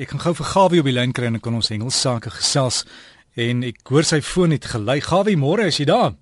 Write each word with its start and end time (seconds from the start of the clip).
Ek 0.00 0.14
gaan 0.14 0.22
gou 0.22 0.30
vir 0.38 0.46
Gawie 0.48 0.80
op 0.80 0.86
die 0.88 0.94
lyn 0.96 1.10
kry 1.12 1.26
en 1.28 1.36
kan 1.44 1.56
ons 1.58 1.68
Engels 1.74 1.98
sake 2.00 2.30
gesels 2.32 2.86
en 3.36 3.58
ek 3.68 3.90
hoor 3.92 4.06
sy 4.08 4.22
foon 4.24 4.54
het 4.54 4.64
gelei. 4.72 4.96
Gawie, 5.04 5.36
môre 5.36 5.66
is 5.68 5.76
jy 5.76 5.84
daar? 5.90 6.14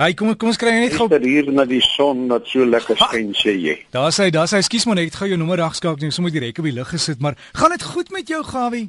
Hy 0.00 0.08
kom 0.18 0.32
kom 0.34 0.50
ons 0.50 0.58
kry 0.58 0.72
net 0.74 0.96
gou 0.98 1.06
hier 1.22 1.52
na 1.54 1.62
die 1.70 1.78
son 1.84 2.24
wat 2.32 2.48
so 2.50 2.66
lekker 2.66 2.98
skyn 2.98 3.30
sê 3.38 3.54
jy. 3.54 3.76
Daar 3.94 4.10
sê 4.10 4.26
daar 4.34 4.50
sê 4.50 4.58
ekskuus 4.58 4.88
maar 4.90 4.98
net 4.98 5.14
gou 5.14 5.28
jou 5.30 5.38
nommer 5.38 5.62
ragskakel 5.62 6.08
nie, 6.08 6.10
so 6.10 6.24
moet 6.24 6.34
die 6.34 6.42
rek 6.42 6.58
op 6.58 6.66
die 6.66 6.74
lug 6.74 6.90
gesit, 6.90 7.20
maar 7.22 7.38
gaan 7.54 7.76
dit 7.76 7.84
goed 7.92 8.10
met 8.10 8.32
jou 8.34 8.42
Gawie? 8.48 8.88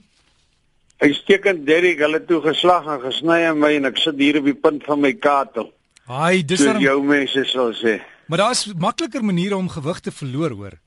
Hy 1.04 1.12
steek 1.20 1.46
in 1.52 1.62
Derrick 1.68 2.02
hulle 2.02 2.24
toe 2.26 2.40
geslag 2.48 2.90
en 2.90 3.04
gesny 3.06 3.44
in 3.52 3.60
my 3.62 3.76
en 3.78 3.92
ek 3.92 4.02
sit 4.02 4.18
hier 4.18 4.40
op 4.42 4.50
die 4.50 4.58
punt 4.58 4.88
van 4.90 5.04
my 5.04 5.14
katel. 5.14 5.70
Haai, 6.10 6.42
dis 6.42 6.66
so 6.66 6.74
jou 6.82 6.98
mense 7.06 7.46
sal 7.54 7.70
sê. 7.78 8.00
Maar 8.26 8.48
daar's 8.48 8.66
makliker 8.74 9.22
maniere 9.22 9.62
om 9.62 9.70
gewig 9.70 10.02
te 10.02 10.16
verloor 10.24 10.58
hoor. 10.58 10.80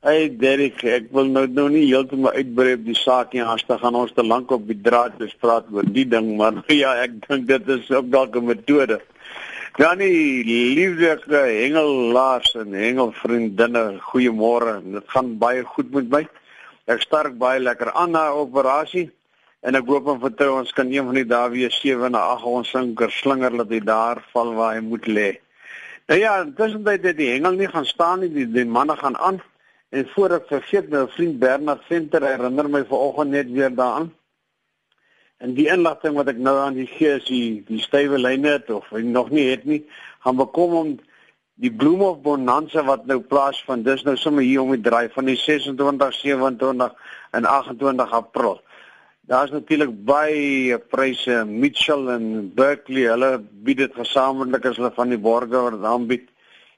Hey 0.00 0.30
Derek, 0.32 0.78
ek 0.80 1.10
wil 1.12 1.26
nou 1.28 1.42
nou 1.52 1.66
nie 1.68 1.82
heeltemal 1.84 2.32
uitbrei 2.32 2.70
op 2.72 2.86
die 2.86 2.94
saak 2.96 3.34
nie, 3.36 3.42
as 3.44 3.66
dan 3.68 3.82
gaan 3.82 3.98
ons 4.00 4.14
te 4.16 4.22
lank 4.24 4.48
op 4.56 4.62
die 4.64 4.78
draad 4.80 5.18
bespraat 5.20 5.66
oor 5.76 5.84
die 5.84 6.06
ding, 6.08 6.30
maar 6.38 6.62
ja, 6.72 6.94
ek 7.02 7.18
dink 7.26 7.44
dit 7.50 7.68
is 7.74 7.90
ook 7.92 8.08
dalk 8.14 8.38
'n 8.40 8.48
metode. 8.48 8.96
Dan 9.76 10.00
die 10.00 10.40
lieflike 10.78 11.42
hengelaars 11.50 12.56
en 12.62 12.72
hengelvriendinne, 12.72 14.00
goeiemôre. 14.06 14.78
Dit 14.96 15.12
gaan 15.12 15.36
baie 15.44 15.68
goed 15.74 15.92
met 15.92 16.08
my. 16.16 16.22
Ek 16.88 17.04
sterk 17.04 17.36
baie 17.36 17.60
lekker 17.60 17.92
aan 17.92 18.16
na 18.16 18.24
operasie 18.32 19.10
en 19.60 19.76
ek 19.76 19.84
hoop 19.84 20.08
en 20.08 20.24
vertrou 20.24 20.56
ons 20.62 20.72
kan 20.72 20.88
een 20.88 21.12
van 21.12 21.20
die 21.20 21.28
dae 21.28 21.52
weer 21.52 21.76
7 21.76 22.16
na 22.16 22.24
8 22.38 22.48
ons 22.48 22.72
sinker 22.72 23.12
slinger 23.12 23.52
dat 23.52 23.68
hy 23.68 23.84
daar 23.84 24.24
val 24.32 24.56
waar 24.56 24.80
hy 24.80 24.80
moet 24.80 25.04
lê. 25.04 25.30
Nou 26.08 26.20
ja, 26.24 26.40
tussentyd 26.56 27.04
het 27.04 27.20
die 27.20 27.32
hengel 27.36 27.60
nie 27.60 27.68
gaan 27.68 27.84
staan 27.84 28.24
nie, 28.24 28.32
die, 28.32 28.48
die 28.48 28.64
manne 28.64 28.96
gaan 28.96 29.20
aan. 29.20 29.44
En 29.90 30.06
voor 30.14 30.36
ek 30.38 30.46
vergeet, 30.46 30.90
my 30.90 31.02
vriend 31.10 31.38
Bernard 31.42 31.82
Venter 31.88 32.22
herinner 32.22 32.68
my 32.70 32.84
vanoggend 32.86 33.34
net 33.34 33.48
weer 33.50 33.72
daaraan. 33.74 34.12
En 35.42 35.54
die 35.56 35.66
inligting 35.72 36.14
wat 36.14 36.30
ek 36.30 36.38
nou 36.38 36.54
aan 36.62 36.76
die 36.78 36.86
gee 36.86 37.16
is 37.16 37.26
die 37.26 37.62
die 37.66 37.80
stywe 37.82 38.20
lyne 38.20 38.58
of 38.70 38.86
hy 38.94 39.02
nog 39.02 39.32
nie 39.34 39.48
het 39.48 39.64
nie, 39.66 39.80
gaan 40.22 40.38
bekom 40.38 40.76
om 40.78 40.92
die 41.60 41.72
bloem 41.72 42.04
of 42.06 42.20
bonanza 42.22 42.84
wat 42.86 43.08
nou 43.10 43.18
plaasvind. 43.32 43.84
Dis 43.88 44.04
nou 44.06 44.14
sommer 44.20 44.46
hier 44.46 44.62
om 44.62 44.70
die 44.76 44.84
draai 44.84 45.08
van 45.16 45.26
die 45.26 45.38
26, 45.40 46.14
27 46.20 46.94
en 47.36 47.48
28 47.48 48.14
April. 48.20 48.60
Daar's 49.30 49.50
natuurlik 49.50 49.90
baie 50.06 50.78
pryse, 50.92 51.42
Mitchell 51.46 52.08
en 52.14 52.52
Berkeley, 52.54 53.08
hulle 53.10 53.38
bied 53.66 53.82
dit 53.82 53.98
gesamentlik 53.98 54.70
as 54.70 54.78
hulle 54.78 54.94
van 54.94 55.10
die 55.10 55.18
borgers 55.18 55.82
aanbied 55.82 56.28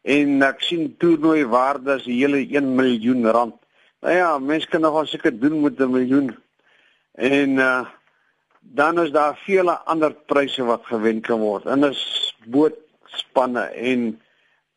en 0.03 0.43
ek 0.43 0.63
sien 0.67 0.95
toernooi 0.99 1.45
waardes 1.47 2.07
hele 2.11 2.43
1 2.43 2.75
miljoen 2.77 3.27
rand. 3.31 3.59
Nou 4.03 4.15
ja, 4.15 4.39
mense 4.39 4.67
kan 4.69 4.83
nogal 4.83 5.07
seker 5.07 5.35
doen 5.39 5.61
met 5.63 5.79
'n 5.79 5.91
miljoen. 5.91 6.37
En 7.15 7.51
uh 7.59 7.85
dan 8.63 8.99
is 9.01 9.11
daar 9.11 9.39
vele 9.45 9.79
ander 9.85 10.15
pryse 10.15 10.63
wat 10.65 10.87
gewen 10.87 11.21
kan 11.21 11.41
word. 11.41 11.67
En 11.67 11.85
is 11.85 12.35
bootspanne 12.47 13.61
en 13.61 14.21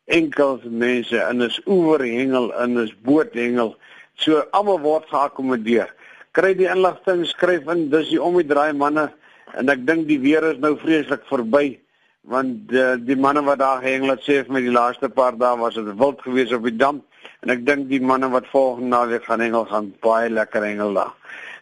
enkels 0.04 0.62
mense 0.62 1.18
en 1.18 1.40
is 1.40 1.60
oorhengel 1.64 2.54
en 2.54 2.76
is 2.78 2.94
boothengel. 3.00 3.76
So 4.14 4.42
almal 4.50 4.80
word 4.80 5.06
geakkommodeer. 5.08 5.94
Kry 6.32 6.54
die 6.54 6.68
inligting, 6.68 7.26
skryf 7.26 7.66
in, 7.72 7.90
dis 7.90 8.08
die 8.08 8.22
om 8.22 8.36
die 8.36 8.46
draai 8.46 8.72
manne 8.72 9.12
en 9.54 9.68
ek 9.68 9.86
dink 9.86 10.08
die 10.08 10.20
weer 10.20 10.44
is 10.50 10.58
nou 10.58 10.74
vreeslik 10.76 11.22
verby 11.30 11.78
want 12.26 12.72
eh, 12.74 12.94
die 12.98 13.16
manne 13.16 13.42
wat 13.46 13.58
daar 13.58 13.82
gehengel 13.82 14.16
het 14.16 14.24
sê 14.26 14.40
vir 14.42 14.54
my 14.56 14.62
die 14.64 14.74
laaste 14.74 15.08
paar 15.14 15.36
dae 15.38 15.54
was 15.60 15.76
dit 15.78 15.92
wild 16.00 16.22
geweest 16.24 16.54
op 16.56 16.64
die 16.66 16.76
dam 16.76 17.02
en 17.44 17.52
ek 17.54 17.62
dink 17.66 17.88
die 17.90 18.02
manne 18.02 18.30
wat 18.32 18.48
volgende 18.50 18.90
naweek 18.94 19.28
gaan 19.28 19.44
hengel 19.44 19.66
gaan 19.70 19.92
baie 20.02 20.30
lekker 20.30 20.64
hengel 20.66 20.94
daar. 20.98 21.12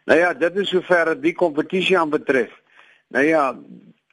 Nou 0.08 0.18
ja, 0.18 0.32
dit 0.36 0.56
is 0.60 0.68
sover 0.72 1.14
die 1.20 1.32
kompetisie 1.36 1.98
aan 1.98 2.12
betref. 2.12 2.52
Nou 3.12 3.24
ja, 3.24 3.44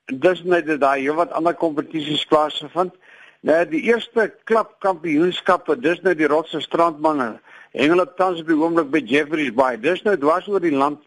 dis 0.06 0.44
net 0.44 0.68
dat 0.68 0.80
daar 0.84 1.00
hier 1.00 1.16
wat 1.16 1.32
ander 1.36 1.56
kompetisies 1.56 2.26
plaasvind. 2.28 2.96
Nou 3.42 3.58
die 3.68 3.82
eerste 3.88 4.28
klap 4.44 4.76
kampioenskappe, 4.84 5.78
dis 5.80 6.02
nou 6.06 6.14
die 6.16 6.30
Rotse 6.32 6.62
strandmanne. 6.62 7.40
Hengel 7.76 8.04
het 8.04 8.16
tans 8.20 8.44
op 8.44 8.52
die 8.52 8.60
oomblik 8.60 8.92
by 8.92 9.02
Jeffreys 9.08 9.54
Bay. 9.56 9.80
Dis 9.80 10.04
nou 10.04 10.18
dwars 10.20 10.48
oor 10.52 10.64
die 10.64 10.76
land. 10.76 11.00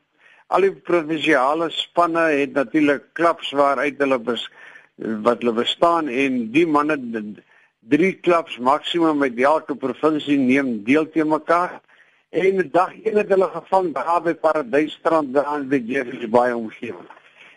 Al 0.53 0.67
die 0.67 0.75
provinsiale 0.89 1.71
spanne 1.73 2.27
het 2.33 2.53
natuurlik 2.57 3.13
klaps 3.17 3.53
waaruit 3.57 4.01
hulle 4.01 4.19
bes 4.21 4.49
wat 4.97 5.43
hulle 5.43 5.53
bestaan 5.53 6.09
en 6.09 6.51
die 6.55 6.67
manne 6.67 6.99
drie 7.79 8.13
klubs 8.15 8.59
maksimum 8.59 9.19
met 9.19 9.39
elke 9.39 9.75
provinsie 9.75 10.39
neem 10.39 10.85
deel 10.85 11.09
te 11.11 11.25
mekaar 11.25 11.81
en 12.35 12.71
dag 12.73 12.93
een 13.03 13.17
het 13.17 13.29
hulle 13.29 13.49
gevang 13.53 13.93
daar 13.95 14.23
by 14.23 14.35
Paradysstrand 14.35 15.35
daar 15.35 15.61
in 15.61 15.69
die 15.69 15.85
Jeffreys 15.87 16.31
Bay 16.31 16.53
omgewing. 16.53 17.11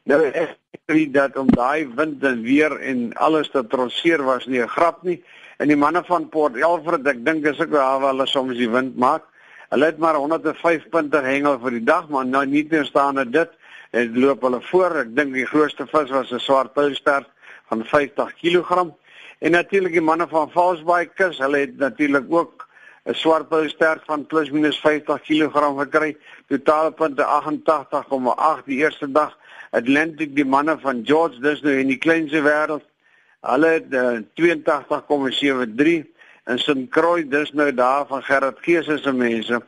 Nou 0.08 0.20
ek 0.26 0.54
sê 0.88 1.06
dat 1.12 1.38
om 1.38 1.50
daai 1.50 1.88
wind 1.98 2.24
en 2.24 2.44
weer 2.46 2.76
en 2.80 3.10
alles 3.14 3.50
te 3.52 3.64
trotseer 3.68 4.24
was 4.24 4.46
nie 4.46 4.62
'n 4.62 4.68
grap 4.68 5.04
nie. 5.04 5.24
En 5.58 5.68
die 5.68 5.76
manne 5.76 6.04
van 6.06 6.30
Port 6.30 6.56
Elfred, 6.56 7.08
ek 7.08 7.26
dink 7.26 7.46
is 7.46 7.60
ook 7.60 7.70
waar 7.70 8.02
hulle 8.02 8.28
soms 8.28 8.58
die 8.58 8.70
wind 8.70 8.98
maak. 8.98 9.24
Hulle 9.70 9.86
het 9.86 9.98
maar 9.98 10.16
105 10.16 10.90
punte 10.90 11.18
hengel 11.18 11.60
vir 11.60 11.72
die 11.72 11.84
dag, 11.84 12.10
maar 12.10 12.26
nou 12.26 12.46
nie 12.46 12.68
teenstaande 12.68 13.26
dit 13.30 13.50
en 13.92 14.20
loop 14.20 14.42
hulle 14.42 14.62
voor. 14.62 14.96
Ek 15.04 15.16
dink 15.16 15.34
die 15.34 15.46
grootste 15.46 15.88
vis 15.88 16.10
was 16.10 16.32
'n 16.32 16.40
swart 16.40 16.74
puilstert 16.74 17.28
van 17.70 17.84
50 17.86 18.34
kg. 18.42 18.88
En 19.40 19.52
natuurlik 19.52 19.92
die 19.92 20.02
manne 20.02 20.28
van 20.28 20.52
Falsbaai 20.52 21.10
kus, 21.16 21.38
hulle 21.38 21.58
het 21.58 21.78
natuurlik 21.78 22.26
ook 22.30 22.68
'n 23.06 23.14
swart 23.14 23.48
puilstert 23.50 24.02
van 24.06 24.26
plus 24.26 24.50
minus 24.52 24.80
50 24.80 25.22
kg 25.22 25.80
gekry. 25.80 26.18
Totale 26.48 26.92
punte 26.92 27.24
88,8 27.24 28.66
die 28.66 28.78
eerste 28.78 29.12
dag. 29.12 29.38
Atlantic 29.72 30.36
die 30.36 30.46
manne 30.46 30.78
van 30.80 31.02
George 31.06 31.40
dis 31.40 31.62
nou 31.62 31.78
in 31.80 31.88
die 31.88 31.98
kleinste 31.98 32.42
wêreld. 32.42 32.84
Hulle 33.42 33.68
het 33.68 33.94
uh, 33.94 34.20
82,73 34.34 36.17
en 36.48 36.60
St. 36.60 36.88
Croix 36.96 37.28
dis 37.28 37.52
nou 37.60 37.72
daar 37.76 38.06
van 38.08 38.24
Gerard 38.24 38.60
Geese 38.64 38.98
se 39.04 39.12
mense. 39.14 39.60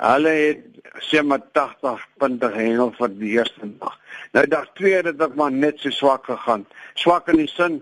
Hulle 0.00 0.34
het 0.34 0.66
sê 1.06 1.22
maar 1.26 1.42
80 1.52 2.04
punte 2.22 2.50
gehengel 2.54 2.92
vir 2.98 3.16
die 3.18 3.32
eerste 3.36 3.70
dag. 3.82 3.96
Nou 4.34 4.44
dag 4.46 4.68
2 4.78 4.92
het 5.02 5.18
dit 5.18 5.34
maar 5.36 5.52
net 5.52 5.82
so 5.82 5.90
swak 5.90 6.28
gegaan. 6.30 6.66
Swak 6.94 7.28
in 7.32 7.42
die 7.42 7.50
sin 7.50 7.80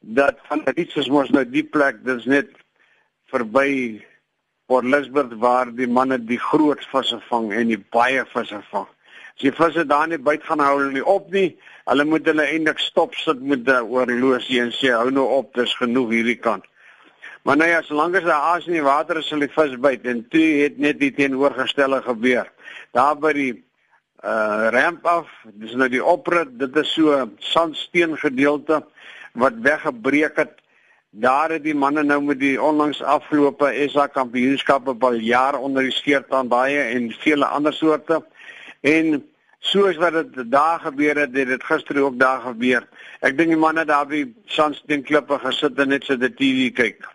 dat 0.00 0.38
van 0.50 0.62
Rietses 0.76 1.08
mos 1.10 1.32
nou 1.34 1.44
die 1.48 1.64
plek 1.64 2.04
dis 2.04 2.28
net 2.30 2.52
verby 3.32 4.04
Port 4.66 4.84
Elizabeth 4.84 5.32
waar 5.40 5.70
die 5.72 5.88
manne 5.88 6.18
die 6.18 6.40
groot 6.42 6.82
visse 6.92 7.18
vang 7.30 7.52
en 7.54 7.72
die 7.72 7.80
baie 7.94 8.24
visse 8.34 8.60
vang. 8.70 8.86
As 9.36 9.42
die 9.44 9.54
visse 9.54 9.86
daar 9.88 10.08
net 10.10 10.24
byt 10.26 10.44
gaan 10.44 10.62
hou 10.64 10.76
hulle 10.78 10.92
nie 10.94 11.04
op 11.06 11.32
nie. 11.32 11.50
Hulle 11.86 12.04
moet 12.04 12.26
hulle 12.26 12.44
eindelik 12.44 12.80
stop 12.82 13.14
sit 13.14 13.40
met 13.40 13.68
'n 13.68 13.88
oorloosie 13.88 14.60
en 14.60 14.72
sê 14.72 14.92
hou 14.92 15.10
nou 15.10 15.26
op, 15.38 15.54
dis 15.54 15.74
genoeg 15.80 16.10
hierdie 16.10 16.40
kant. 16.48 16.64
Maar 17.46 17.56
nou 17.56 17.68
ja, 17.70 17.82
solank 17.82 18.16
as 18.18 18.24
daar 18.26 18.42
aas 18.42 18.64
in 18.66 18.74
die 18.74 18.82
water 18.82 19.20
is, 19.20 19.28
sal 19.30 19.44
die 19.44 19.52
vis 19.54 19.76
byt 19.78 20.06
en 20.10 20.24
toe 20.34 20.46
het 20.64 20.80
net 20.82 20.96
die 20.98 21.12
teenoorgestelde 21.14 22.00
gebeur. 22.02 22.48
Daar 22.96 23.14
by 23.22 23.30
die 23.36 23.52
uh 24.26 24.72
ramp 24.74 25.06
af, 25.06 25.30
dis 25.54 25.76
nou 25.78 25.86
die 25.92 26.02
oprit, 26.02 26.50
dit 26.58 26.80
is 26.82 26.90
so 26.96 27.20
sandsteen 27.52 28.18
gedeelte 28.18 28.80
wat 29.38 29.62
weggebreek 29.62 30.42
het. 30.42 30.58
Daar 31.14 31.54
het 31.54 31.62
die 31.62 31.76
manne 31.84 32.02
nou 32.02 32.18
met 32.26 32.42
die 32.42 32.56
onlangs 32.58 33.04
afgelope 33.14 33.70
SA 33.94 34.08
kampioenskappe 34.10 34.96
al 34.98 35.22
jaar 35.22 35.60
onder 35.60 35.86
die 35.86 35.94
skeertand 35.94 36.50
baie 36.50 36.82
en 36.96 37.12
vele 37.22 37.46
ander 37.46 37.74
soorte. 37.78 38.24
En 38.82 39.20
soos 39.62 40.02
wat 40.02 40.18
dit 40.18 40.50
daar 40.50 40.82
gebeur 40.82 41.22
het, 41.28 41.36
het 41.38 41.54
dit 41.54 41.70
gister 41.70 42.02
ook 42.02 42.18
daar 42.18 42.42
gebeur. 42.50 42.90
Ek 43.22 43.38
dink 43.38 43.54
die 43.54 43.66
manne 43.68 43.86
daar 43.86 44.10
by 44.10 44.26
sandsteen 44.50 45.06
klippe 45.06 45.38
gesit 45.46 45.78
en 45.78 45.94
net 45.94 46.10
so 46.10 46.18
die 46.18 46.34
TV 46.34 46.74
kyk. 46.74 47.14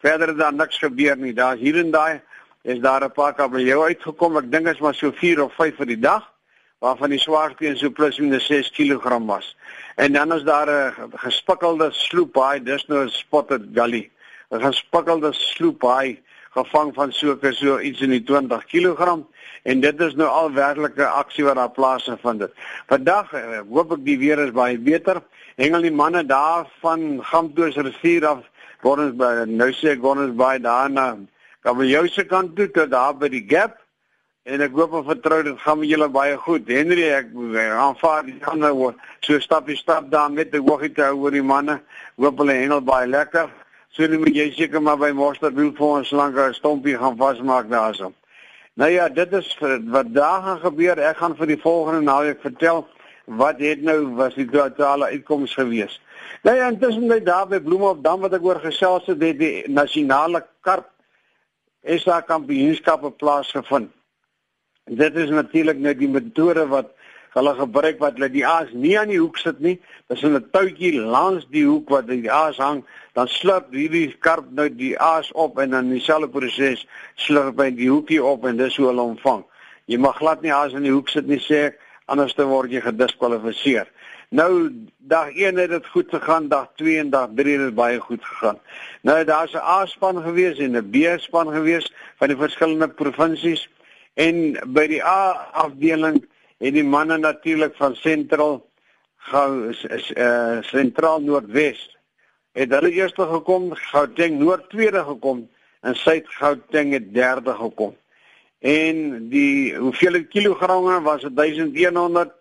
Verder 0.00 0.28
het 0.28 0.38
daar 0.38 0.54
niks 0.54 0.78
gebeur 0.78 1.16
nie. 1.16 1.32
Daar 1.32 1.56
hier 1.56 1.78
en 1.78 1.90
daai 1.90 2.20
is 2.62 2.80
daar 2.80 3.04
'n 3.04 3.12
paar 3.12 3.34
kabeljou 3.34 3.84
uitgekom. 3.84 4.36
Ek 4.36 4.50
dink 4.50 4.64
dit 4.64 4.74
is 4.74 4.80
maar 4.80 4.94
so 4.94 5.12
4 5.12 5.42
of 5.42 5.54
5 5.54 5.76
vir 5.76 5.86
die 5.86 5.98
dag 5.98 6.32
waarvan 6.78 7.10
die 7.10 7.18
swaarste 7.18 7.66
een 7.66 7.76
so 7.76 7.90
plus 7.90 8.18
minus 8.18 8.46
6 8.46 8.70
kg 8.70 9.18
was. 9.26 9.56
En 9.96 10.12
dan 10.12 10.32
is 10.32 10.42
daar 10.42 10.68
'n 10.68 11.10
gespikkelde 11.14 11.90
sloophaai, 11.90 12.62
dis 12.62 12.86
nou 12.86 13.04
'n 13.04 13.08
spotted 13.08 13.62
gully. 13.74 14.10
'n 14.50 14.60
Gespikkelde 14.60 15.32
sloophaai 15.32 16.18
gevang 16.50 16.94
van 16.94 17.12
so 17.12 17.38
so 17.50 17.78
iets 17.78 18.00
in 18.00 18.10
die 18.10 18.22
20 18.22 18.64
kg 18.66 19.18
en 19.62 19.80
dit 19.80 20.00
is 20.00 20.14
nou 20.14 20.28
al 20.28 20.52
werklike 20.52 21.06
aksie 21.06 21.44
wat 21.44 21.54
daar 21.54 21.70
plaasgevind 21.70 22.40
het. 22.40 22.52
Vandag 22.86 23.32
eh, 23.32 23.60
hoop 23.68 23.92
ek 23.92 24.04
die 24.04 24.18
weer 24.18 24.38
is 24.38 24.50
baie 24.56 24.78
beter. 24.78 25.22
Hengel 25.56 25.82
die 25.82 25.92
manne 25.92 26.24
daar 26.26 26.66
van 26.80 27.24
Gamtoos 27.24 27.76
rivier 27.76 28.26
af 28.26 28.42
Gordons 28.82 29.16
by 29.16 29.44
nou 29.46 29.70
sê 29.76 29.96
Gordons 30.00 30.36
by 30.36 30.58
daarna 30.58 31.12
kan 31.62 31.76
we 31.76 31.88
jou 31.90 32.06
se 32.08 32.24
kant 32.24 32.56
toe 32.56 32.68
tot 32.72 32.90
daar 32.90 33.14
by 33.14 33.28
die 33.28 33.44
gap 33.48 33.76
en 34.48 34.62
ek 34.64 34.72
hoop 34.72 34.94
en 34.96 35.04
vertrou 35.04 35.42
dit 35.44 35.58
gaan 35.60 35.78
met 35.78 35.90
julle 35.90 36.08
baie 36.08 36.36
goed. 36.40 36.68
Henry 36.68 37.10
ek 37.12 37.34
aanvaar 37.76 38.24
die 38.24 38.38
gaan 38.40 38.62
nou 38.64 38.92
so 39.20 39.38
stapie 39.38 39.76
stap 39.76 40.08
daar 40.10 40.30
met 40.32 40.52
die 40.52 40.62
woggie 40.64 40.92
te 40.94 41.04
hou 41.04 41.26
oor 41.26 41.36
die 41.36 41.44
manne. 41.44 41.80
Hoop 42.16 42.40
hulle 42.40 42.56
hengel 42.56 42.80
baie 42.80 43.06
lekker. 43.06 43.50
So 43.92 44.06
net 44.06 44.22
moet 44.22 44.34
jy 44.34 44.48
seker 44.56 44.80
maar 44.80 44.96
by 44.96 45.10
Monster 45.12 45.52
wil 45.52 45.72
vir 45.76 45.86
ons 45.86 46.10
lank 46.12 46.36
'n 46.38 46.54
stompie 46.54 46.96
gaan 46.96 47.16
vasmaak 47.16 47.68
daarso. 47.68 48.12
Nou 48.74 48.90
ja, 48.90 49.08
dit 49.08 49.32
is 49.32 49.58
wat 49.60 50.14
daar 50.14 50.42
gaan 50.42 50.60
gebeur. 50.60 50.98
Ek 50.98 51.16
gaan 51.16 51.36
vir 51.36 51.46
die 51.46 51.60
volgende 51.60 52.00
naweek 52.00 52.40
vertel 52.40 52.86
wat 53.26 53.58
het 53.60 53.82
nou 53.82 54.14
was 54.16 54.34
die 54.34 54.48
totale 54.48 55.10
uitkoms 55.10 55.54
gewees. 55.54 56.00
Nou 56.42 56.56
ja, 56.56 56.68
intussen 56.72 57.08
by 57.08 57.20
daar 57.24 57.48
by 57.48 57.60
Bloemhofdam 57.60 58.20
wat 58.24 58.34
ek 58.38 58.44
oor 58.44 58.60
gesels 58.62 59.06
het, 59.10 59.20
het 59.22 59.38
die 59.38 59.64
nasionale 59.68 60.44
karp 60.64 60.88
SA 61.84 62.20
kampioenskappe 62.28 63.10
plaasgevind. 63.20 63.90
Dit 64.90 65.16
is 65.16 65.30
natuurlik 65.30 65.78
net 65.78 65.98
die 66.00 66.08
metode 66.08 66.66
wat 66.68 66.94
hulle 67.36 67.52
gebruik 67.54 68.00
wat 68.02 68.16
hulle 68.18 68.30
die 68.32 68.46
aas 68.46 68.72
nie 68.74 68.96
aan 68.98 69.12
die 69.12 69.20
hoek 69.20 69.38
sit 69.38 69.60
nie. 69.60 69.76
Dis 70.08 70.22
'n 70.24 70.50
touwtjie 70.52 70.98
langs 70.98 71.46
die 71.50 71.64
hoek 71.64 71.88
wat 71.88 72.08
die 72.08 72.30
aas 72.30 72.56
hang, 72.56 72.84
dan 73.14 73.28
slurp 73.28 73.70
hierdie 73.70 74.16
karp 74.18 74.50
nou 74.50 74.68
die 74.68 74.98
aas 74.98 75.32
op 75.32 75.58
en 75.58 75.70
dan 75.70 75.90
dieselfde 75.90 76.28
proses 76.28 76.86
slurp 77.14 77.60
hy 77.60 77.70
die 77.70 77.90
hoekie 77.90 78.22
op 78.24 78.44
en 78.44 78.56
dis 78.56 78.76
hoe 78.76 78.86
hulle 78.86 79.00
hom 79.00 79.18
vang. 79.18 79.44
Jy 79.86 79.98
mag 79.98 80.16
glad 80.16 80.42
nie 80.42 80.52
aas 80.52 80.72
in 80.72 80.82
die 80.82 80.92
hoek 80.92 81.08
sit 81.08 81.26
nie 81.26 81.40
sê 81.40 81.70
ek, 81.70 81.78
anders 82.06 82.34
dan 82.34 82.48
word 82.48 82.70
jy 82.70 82.80
gediskwalifiseer. 82.80 83.86
Nou 84.30 84.70
dag 84.96 85.32
1 85.34 85.56
het 85.56 85.70
dit 85.70 85.86
goed 85.86 86.08
gegaan, 86.08 86.48
dag 86.48 86.68
2 86.76 86.98
en 86.98 87.10
dag 87.10 87.28
3 87.34 87.52
het 87.56 87.64
dit 87.64 87.74
baie 87.74 87.98
goed 87.98 88.24
gegaan. 88.24 88.58
Nou 89.02 89.24
daar's 89.24 89.52
'n 89.52 89.66
A-span 89.78 90.22
gewees 90.22 90.58
en 90.58 90.76
'n 90.76 90.90
B-span 90.90 91.52
gewees 91.52 91.92
van 92.16 92.28
die 92.28 92.36
verskillende 92.36 92.88
provinsies 92.88 93.68
en 94.14 94.58
by 94.66 94.86
die 94.86 95.04
A-afdeling 95.04 96.26
het 96.58 96.72
die 96.72 96.84
manne 96.84 97.18
natuurlik 97.18 97.74
van 97.76 97.96
Sentral 97.96 98.70
gou 99.16 99.68
is 99.68 100.10
uh 100.16 100.62
Sentraal 100.62 101.20
Noordwes 101.20 101.98
het 102.52 102.70
hulle 102.70 102.90
eerste 102.90 103.26
gekom, 103.26 103.74
Gauteng 103.74 104.38
Noord 104.38 104.70
tweede 104.70 105.04
gekom 105.04 105.48
en 105.80 105.94
Suid-Gauteng 105.94 106.92
het 106.92 107.14
derde 107.14 107.54
gekom. 107.54 107.96
En 108.58 109.28
die 109.28 109.76
hoeveel 109.76 110.24
kilogramme 110.24 111.00
was 111.00 111.22
dit 111.22 111.36
1100 111.36 112.39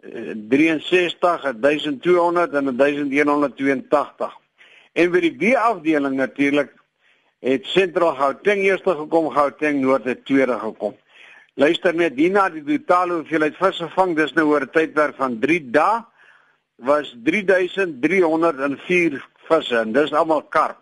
63 0.00 1.60
1200 1.60 2.54
en 2.54 2.76
1182. 2.76 4.32
En 4.92 5.10
by 5.10 5.20
die 5.20 5.36
B-afdeling 5.36 6.16
natuurlik 6.16 6.72
het 7.44 7.66
Sentral 7.66 8.14
Gauteng 8.16 8.64
eerste 8.64 8.94
gekom, 8.96 9.30
Gauteng 9.30 9.80
Noord 9.80 10.04
het 10.04 10.24
tweede 10.24 10.58
gekom. 10.58 10.96
Luister 11.54 11.94
net 11.94 12.16
hierna 12.16 12.48
die 12.52 12.64
totale 12.64 13.12
hoeveelheid 13.20 13.56
vis 13.56 13.76
gevang, 13.80 14.16
dis 14.16 14.32
nou 14.36 14.46
oor 14.50 14.62
'n 14.62 14.70
tydperk 14.72 15.16
van 15.16 15.38
3 15.40 15.70
dae 15.70 16.04
was 16.76 17.16
3304 17.24 19.28
visse 19.48 19.78
en 19.78 19.92
dis 19.92 20.12
almal 20.12 20.42
karp 20.42 20.76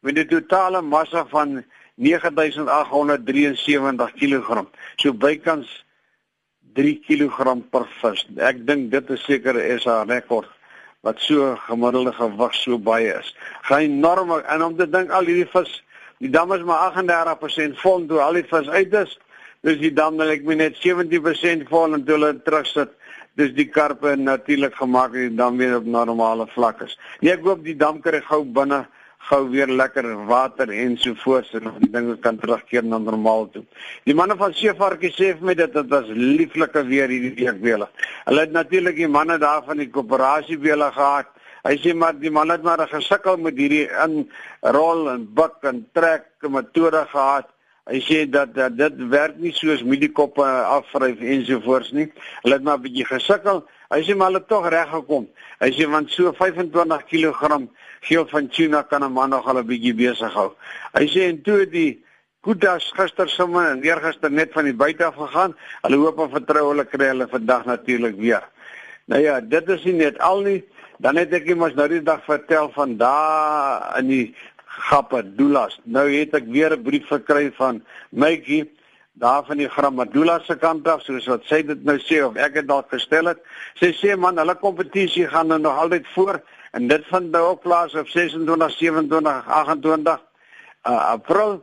met 0.00 0.18
'n 0.18 0.26
totale 0.26 0.82
massa 0.82 1.26
van 1.26 1.64
9873 1.94 4.12
kg. 4.12 4.64
So 4.96 5.12
bykans 5.12 5.84
3 6.74 7.00
kg 7.06 7.60
per 7.70 7.86
vis. 8.00 8.26
Ek 8.36 8.66
dink 8.66 8.90
dit 8.90 9.10
is 9.10 9.24
seker 9.24 9.56
is 9.56 9.86
'n 9.86 10.08
rekord 10.08 10.48
wat 11.02 11.20
so 11.20 11.56
gemiddelde 11.66 12.12
gewig 12.12 12.54
so 12.54 12.78
baie 12.78 13.12
is. 13.18 13.34
Gaan 13.62 13.80
enorm 13.80 14.32
en 14.40 14.62
om 14.62 14.76
te 14.76 14.86
dink 14.90 15.10
al 15.10 15.24
hierdie 15.24 15.48
vis, 15.48 15.82
die 16.18 16.30
dam 16.30 16.52
is 16.52 16.62
maar 16.62 16.92
38% 16.92 17.78
vol 17.80 18.06
toe 18.06 18.20
al 18.20 18.36
die 18.36 18.44
vis 18.44 18.68
uit 18.68 18.94
is. 18.94 19.18
Dus 19.62 19.78
die 19.80 19.92
dam 19.92 20.16
wil 20.16 20.32
ek 20.32 20.44
net 20.44 20.76
70% 20.80 21.68
vol 21.68 21.94
en 21.94 22.04
toe 22.04 22.16
hulle 22.16 22.32
terugsit. 22.44 22.92
Dus 23.36 23.52
die 23.56 23.68
karpe 23.68 24.16
natuurlik 24.16 24.74
gemaak 24.74 25.14
het 25.14 25.30
die 25.30 25.36
dam 25.36 25.56
weer 25.56 25.76
op 25.76 25.84
normale 25.84 26.46
vlak 26.52 26.82
is. 26.82 26.98
Nee, 27.20 27.32
ek 27.32 27.44
hoop 27.44 27.64
die 27.64 27.76
dam 27.76 28.00
kry 28.04 28.20
gou 28.20 28.42
binne 28.44 28.86
gou 29.28 29.40
weer 29.50 29.68
lekker 29.68 30.06
water 30.26 30.70
en 30.72 30.96
so 30.98 31.14
voort 31.22 31.50
en 31.54 31.68
die 31.78 31.90
dinge 31.92 32.16
kan 32.24 32.38
terugkeer 32.40 32.84
na 32.84 32.98
normaal 32.98 33.48
toe. 33.52 33.64
Die 34.08 34.16
manne 34.16 34.36
van 34.40 34.54
Seevarkie 34.56 35.12
sê 35.12 35.34
vir 35.36 35.50
my 35.50 35.54
dat 35.58 35.74
dit 35.76 35.92
was 35.92 36.08
lieflike 36.16 36.84
weer 36.88 37.12
hierdie 37.12 37.34
week 37.36 37.60
weer. 37.62 37.86
Hulle 38.24 38.46
het 38.46 38.56
natuurlik 38.56 38.96
die 38.96 39.10
manne 39.10 39.38
daar 39.38 39.62
van 39.66 39.82
die 39.82 39.90
koöperasie 39.92 40.58
weer 40.58 40.82
gehad. 40.96 41.30
Hy 41.68 41.76
sê 41.82 41.92
maar 41.94 42.16
die 42.16 42.32
manne 42.32 42.56
het 42.56 42.64
maar 42.64 42.86
gesukkel 42.88 43.36
met 43.36 43.58
hierdie 43.60 43.86
in 44.04 44.22
rol 44.76 45.10
en 45.12 45.26
buk 45.36 45.60
en 45.68 45.84
trek 45.92 46.30
metode 46.48 47.04
gehad. 47.12 47.50
Hy 47.90 47.98
sê 48.06 48.24
dat, 48.30 48.54
dat 48.54 48.76
dit 48.78 48.98
werk 49.10 49.38
nie 49.42 49.52
soos 49.56 49.82
mediekoppe 49.82 50.44
afvryf 50.46 51.20
ensovoorts 51.20 51.92
nie. 51.96 52.08
Hulle 52.44 52.58
het 52.58 52.64
maar 52.64 52.78
'n 52.78 52.86
bietjie 52.86 53.06
gesukkel. 53.08 53.64
Hy 53.90 54.04
sê 54.06 54.14
maar 54.14 54.30
hulle 54.30 54.44
tog 54.46 54.68
reg 54.70 54.90
gekom. 54.92 55.24
Hy 55.58 55.70
sê 55.74 55.86
want 55.90 56.10
so 56.14 56.30
25 56.32 57.06
kg 57.10 57.66
geel 58.06 58.26
van 58.30 58.48
tuna 58.48 58.82
kan 58.82 59.02
'n 59.04 59.12
man 59.12 59.30
nog 59.30 59.48
al 59.48 59.58
'n 59.58 59.66
bietjie 59.66 59.94
besig 59.94 60.32
hou. 60.32 60.54
Hy 60.94 61.06
sê 61.06 61.28
en 61.28 61.42
toe 61.42 61.66
die 61.66 62.04
Kudas 62.40 62.92
gister 62.96 63.28
sommer 63.28 63.70
en 63.70 63.82
eergister 63.82 64.30
net 64.30 64.52
van 64.52 64.64
die 64.64 64.72
buite 64.72 65.04
af 65.04 65.14
gegaan. 65.14 65.54
Hulle 65.82 65.96
hoop 65.96 66.20
en 66.20 66.30
vertrou 66.30 66.68
hulle 66.68 66.84
kry 66.84 67.10
hulle 67.12 67.26
vandag 67.28 67.64
natuurlik 67.64 68.16
weer. 68.16 68.44
Nou 69.04 69.20
ja, 69.20 69.40
dit 69.40 69.68
is 69.68 69.84
nie 69.84 69.92
net 69.92 70.18
al 70.18 70.40
nie. 70.40 70.64
Dan 70.98 71.16
het 71.16 71.32
ek 71.32 71.50
mos 71.56 71.74
nou 71.74 71.88
die 71.88 72.02
dag 72.02 72.24
vertel 72.24 72.70
van 72.72 72.96
daar 72.96 73.98
in 73.98 74.08
die 74.08 74.34
Gappe 74.88 75.20
Doulas. 75.36 75.80
Nou 75.84 76.08
het 76.08 76.34
ek 76.34 76.46
weer 76.46 76.72
'n 76.76 76.82
brief 76.82 77.08
gekry 77.08 77.52
van 77.52 77.82
Mytjie 78.10 78.70
daar 79.12 79.44
van 79.44 79.56
die 79.56 79.68
Grammadula 79.68 80.38
se 80.44 80.56
kant 80.56 80.88
af 80.88 81.02
soos 81.02 81.26
wat 81.26 81.44
sy 81.48 81.62
dit 81.66 81.82
nou 81.84 81.96
sê 82.02 82.20
of 82.24 82.36
ek 82.40 82.54
dit 82.60 82.68
dalk 82.68 82.90
gestel 82.92 83.32
het. 83.32 83.40
Sy 83.80 83.92
sê 83.98 84.16
man, 84.16 84.38
hulle 84.38 84.54
kompetisie 84.60 85.26
gaan 85.28 85.50
nou 85.50 85.58
nog 85.60 85.78
altyd 85.82 86.06
voor 86.14 86.40
en 86.76 86.86
dit 86.88 87.06
vind 87.10 87.30
nou 87.34 87.42
ook 87.50 87.64
plaas 87.66 87.94
op 87.98 88.08
26, 88.08 88.76
27, 88.78 89.48
28 89.48 90.20
uh, 90.86 91.10
April. 91.10 91.58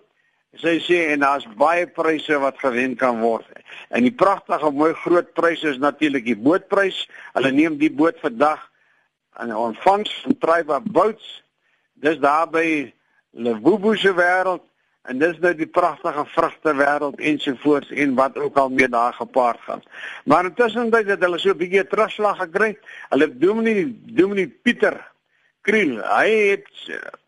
Sy 0.57 0.77
sê 0.83 0.99
en 1.13 1.23
daar's 1.23 1.47
baie 1.57 1.87
pryse 1.87 2.39
wat 2.41 2.59
gewen 2.59 2.95
kan 2.99 3.19
word. 3.21 3.47
En 3.93 4.03
die 4.03 4.13
pragtige 4.13 4.71
mooi 4.71 4.93
groot 5.03 5.33
pryse 5.37 5.69
is 5.69 5.79
natuurlik 5.81 6.25
die 6.25 6.37
bootprys. 6.37 7.05
Hulle 7.37 7.51
neem 7.53 7.77
die 7.79 7.93
boot 7.93 8.19
vandag 8.23 8.63
aan 9.37 9.53
ontvangs 9.55 10.13
van 10.23 10.37
Tribe 10.41 10.79
Boats. 10.83 11.43
Dis 12.01 12.17
daar 12.19 12.49
by 12.49 12.91
Lebubu 13.37 13.95
se 13.97 14.13
wêreld 14.17 14.65
en 15.07 15.19
dis 15.19 15.37
nou 15.39 15.53
die 15.55 15.69
pragtige 15.71 16.25
vrugte 16.33 16.73
wêreld 16.75 17.21
ensovoorts 17.31 17.91
en 17.91 18.15
wat 18.15 18.37
ook 18.37 18.57
al 18.59 18.69
mee 18.69 18.89
daar 18.91 19.13
gepaard 19.13 19.59
gaan. 19.67 19.83
Maar 20.25 20.49
intussen 20.49 20.89
dat 20.89 21.05
hulle 21.19 21.39
so 21.39 21.49
'n 21.49 21.57
bietjie 21.57 21.87
terugslag 21.87 22.37
gekry. 22.37 22.77
Hulle 23.09 23.37
Dominee 23.37 23.95
Dominee 24.05 24.47
Pieter 24.47 24.97
Kriel, 25.61 25.99
hy 25.99 26.29
het 26.51 26.67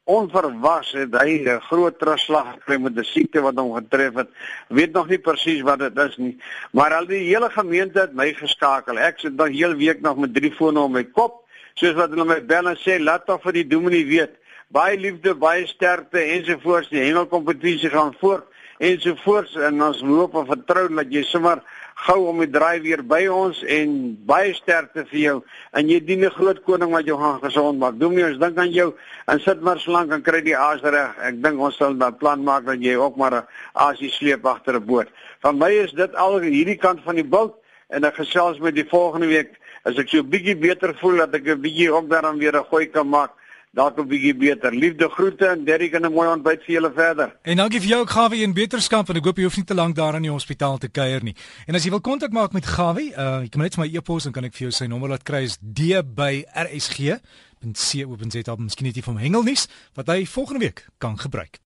onverwags 0.03 0.91
het 0.91 1.15
hy 1.21 1.43
'n 1.43 1.61
groot 1.69 1.99
terugslag 1.99 2.53
gekry 2.53 2.77
met 2.81 2.97
'n 2.97 3.03
siekte 3.03 3.41
wat 3.41 3.57
hom 3.57 3.73
getref 3.73 4.13
het. 4.13 4.29
Weet 4.67 4.91
nog 4.91 5.07
nie 5.07 5.19
presies 5.19 5.61
wat 5.61 5.79
dit 5.79 5.97
is 5.97 6.17
nie, 6.17 6.37
maar 6.71 6.93
al 6.93 7.05
die 7.05 7.23
hele 7.31 7.49
gemeente 7.49 7.99
het 7.99 8.13
my 8.13 8.33
geskakel. 8.33 8.97
Ek 8.97 9.19
sit 9.19 9.37
dan 9.37 9.51
heel 9.51 9.75
week 9.75 10.01
nog 10.01 10.17
met 10.17 10.33
drie 10.33 10.51
fone 10.51 10.79
op 10.79 10.91
my 10.91 11.03
kop, 11.03 11.47
soos 11.73 11.93
wat 11.93 12.09
hulle 12.09 12.25
my 12.25 12.45
bel 12.45 12.67
en 12.67 12.77
sê 12.77 12.99
laat 12.99 13.25
tog 13.25 13.41
vir 13.41 13.53
die 13.53 13.67
Dominee 13.67 14.05
weet 14.05 14.35
baie 14.69 14.97
liefde, 14.97 15.33
baie 15.33 15.65
sterkte 15.67 16.21
ensovoorts. 16.21 16.91
Die 16.93 17.01
hengelkompetisie 17.01 17.89
gaan 17.89 18.13
voort 18.21 18.45
ensovoorts 18.79 19.57
en 19.59 19.81
ons 19.83 19.99
hoop 20.07 20.37
en 20.39 20.45
vertrou 20.47 20.85
dat 20.93 21.09
jy 21.11 21.25
sommer 21.27 21.59
gou 22.05 22.19
om 22.29 22.37
die 22.39 22.47
draai 22.47 22.79
weer 22.85 23.01
by 23.03 23.25
ons 23.33 23.59
en 23.67 23.95
baie 24.29 24.53
sterkte 24.55 25.03
vir 25.09 25.19
jou. 25.19 25.33
En 25.75 25.89
jy 25.89 25.99
dien 25.99 26.23
'n 26.23 26.31
groot 26.31 26.61
koning 26.63 26.91
wat 26.91 27.05
jou 27.05 27.17
gaan 27.17 27.41
gesond 27.41 27.79
maak. 27.79 27.99
Doen 27.99 28.15
nie 28.15 28.23
ons 28.23 28.39
dink 28.39 28.57
aan 28.57 28.71
jou 28.71 28.93
en 29.27 29.39
sit 29.39 29.61
maar 29.61 29.79
slank 29.79 30.11
en 30.11 30.21
kry 30.21 30.41
die 30.41 30.55
aas 30.55 30.81
reg. 30.81 31.17
Ek 31.17 31.43
dink 31.43 31.59
ons 31.59 31.75
sal 31.75 31.93
'n 31.93 32.17
plan 32.17 32.43
maak 32.43 32.65
dat 32.65 32.79
jy 32.79 32.95
ook 32.95 33.17
maar 33.17 33.33
'n 33.33 33.47
aasie 33.73 34.09
sleep 34.09 34.45
agter 34.45 34.75
'n 34.75 34.85
boot. 34.85 35.07
Van 35.41 35.57
my 35.57 35.71
is 35.71 35.91
dit 35.91 36.15
al 36.15 36.39
hierdie 36.39 36.79
kant 36.79 37.01
van 37.03 37.15
die 37.15 37.27
bult 37.27 37.55
en 37.89 38.03
ek 38.03 38.15
gesels 38.15 38.59
met 38.59 38.75
die 38.75 38.87
volgende 38.87 39.27
week 39.27 39.59
as 39.83 39.97
ek 39.97 40.09
so 40.09 40.19
'n 40.19 40.29
bietjie 40.29 40.55
beter 40.55 40.95
voel 40.95 41.17
dat 41.17 41.33
ek 41.33 41.47
'n 41.47 41.61
bietjie 41.61 41.91
ook 41.91 42.07
daarom 42.09 42.37
weer 42.37 42.55
'n 42.55 42.65
gooi 42.69 42.85
kan 42.85 43.09
maak 43.09 43.31
dalk 43.71 43.97
'n 43.97 44.07
bietjie 44.07 44.35
beter. 44.35 44.71
Liefde 44.73 45.09
groete 45.09 45.45
en 45.45 45.63
Derrick 45.65 45.93
en 45.93 46.05
'n 46.05 46.11
mooi 46.11 46.27
ontbyt 46.29 46.63
vir 46.63 46.73
julle 46.75 46.91
verder. 46.95 47.35
En 47.41 47.57
dankie 47.57 47.79
vir 47.79 47.89
jou 47.89 48.01
ook 48.01 48.09
Gawie 48.09 48.43
en 48.43 48.53
beterskap 48.53 49.09
en 49.09 49.15
ek 49.15 49.25
hoop 49.25 49.37
jy 49.37 49.43
hoef 49.43 49.55
nie 49.55 49.65
te 49.65 49.73
lank 49.73 49.95
daar 49.95 50.15
in 50.15 50.21
die 50.21 50.31
hospitaal 50.31 50.77
te 50.77 50.87
kuier 50.89 51.23
nie. 51.23 51.35
En 51.67 51.75
as 51.75 51.83
jy 51.83 51.89
wil 51.89 52.01
kontak 52.01 52.31
maak 52.31 52.51
met 52.53 52.65
Gawie, 52.65 53.11
uh, 53.11 53.39
jy 53.41 53.49
kan 53.49 53.61
net 53.61 53.77
my 53.77 53.87
e-pos 53.93 54.25
en 54.25 54.31
kan 54.31 54.43
ek 54.43 54.53
vir 54.53 54.59
jou 54.59 54.71
sy 54.71 54.85
nommer 54.85 55.09
laat 55.09 55.23
kry 55.23 55.43
is 55.43 55.57
d@rsg.co.za. 55.61 57.15
Miskien 58.57 58.85
net 58.85 58.93
die 58.93 59.03
van 59.03 59.17
Hengelnuus 59.17 59.67
wat 59.93 60.07
hy 60.07 60.25
volgende 60.25 60.59
week 60.59 60.87
kan 60.97 61.17
gebruik. 61.19 61.57